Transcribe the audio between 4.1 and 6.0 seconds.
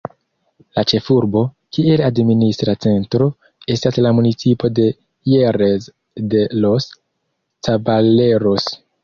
municipo de Jerez